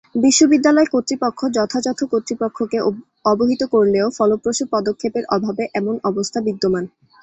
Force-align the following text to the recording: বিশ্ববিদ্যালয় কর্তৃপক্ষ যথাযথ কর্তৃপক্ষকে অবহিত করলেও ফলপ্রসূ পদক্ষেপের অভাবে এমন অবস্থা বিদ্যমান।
বিশ্ববিদ্যালয় 0.17 0.87
কর্তৃপক্ষ 0.93 1.39
যথাযথ 1.57 1.99
কর্তৃপক্ষকে 2.11 2.77
অবহিত 3.25 3.61
করলেও 3.73 4.07
ফলপ্রসূ 4.17 4.63
পদক্ষেপের 4.73 5.23
অভাবে 5.35 5.63
এমন 5.79 5.95
অবস্থা 6.09 6.39
বিদ্যমান। 6.47 6.83